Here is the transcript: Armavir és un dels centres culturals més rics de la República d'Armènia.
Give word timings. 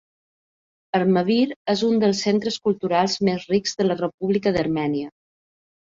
Armavir 0.99 1.41
és 1.75 1.85
un 1.89 2.01
dels 2.05 2.23
centres 2.29 2.59
culturals 2.65 3.21
més 3.31 3.47
rics 3.55 3.79
de 3.83 3.91
la 3.91 4.01
República 4.05 4.59
d'Armènia. 4.61 5.17